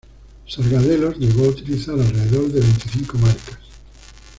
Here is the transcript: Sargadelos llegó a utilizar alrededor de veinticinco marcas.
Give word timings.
Sargadelos 0.47 1.15
llegó 1.19 1.45
a 1.45 1.49
utilizar 1.49 1.93
alrededor 1.93 2.47
de 2.47 2.61
veinticinco 2.61 3.19
marcas. 3.19 3.59